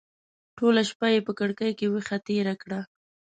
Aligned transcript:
ټوله 0.57 0.81
شپه 0.89 1.07
یې 1.13 1.19
په 1.27 1.31
کړکۍ 1.39 1.71
کې 1.77 1.85
ویښه 1.91 2.17
تېره 2.27 2.53
کړه. 2.61 2.79